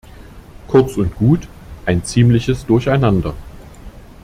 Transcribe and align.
Kurz 0.67 0.97
und 0.97 1.13
gut, 1.15 1.47
ein 1.85 2.03
ziemliches 2.03 2.65
Durcheinander. 2.65 3.35